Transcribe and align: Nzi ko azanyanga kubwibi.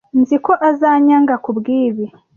Nzi 0.19 0.37
ko 0.45 0.51
azanyanga 0.69 1.33
kubwibi. 1.43 2.05